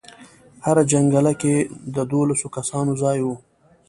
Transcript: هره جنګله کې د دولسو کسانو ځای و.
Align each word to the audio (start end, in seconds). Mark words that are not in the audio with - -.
هره 0.65 0.83
جنګله 0.91 1.33
کې 1.41 1.55
د 1.95 1.97
دولسو 2.13 2.45
کسانو 2.55 2.91
ځای 3.01 3.19
و. 3.23 3.27